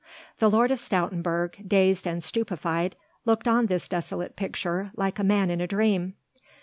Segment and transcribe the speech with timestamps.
[0.39, 5.51] The Lord of Stoutenburg dazed and stupefied looked on this desolate picture like a man
[5.51, 6.15] in a dream.